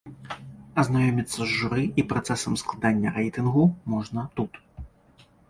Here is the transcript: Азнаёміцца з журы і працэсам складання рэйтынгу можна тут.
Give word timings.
Азнаёміцца 0.83 1.41
з 1.51 1.57
журы 1.59 1.83
і 1.99 2.05
працэсам 2.15 2.57
складання 2.63 3.09
рэйтынгу 3.19 3.63
можна 3.97 4.27
тут. 4.41 4.53